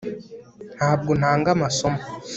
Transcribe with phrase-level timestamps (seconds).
[0.77, 2.01] ntabwo ntanga amasomo